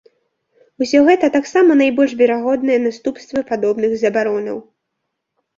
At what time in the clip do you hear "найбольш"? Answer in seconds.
1.83-2.11